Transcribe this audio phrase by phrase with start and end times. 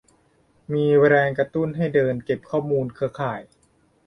[0.73, 3.41] มีแรงกระตุ้นให้เดิน เก็บข้อมูลเครือข่าย